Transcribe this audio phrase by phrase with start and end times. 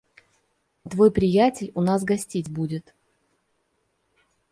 [0.89, 2.95] Твой приятель у нас гостить будет...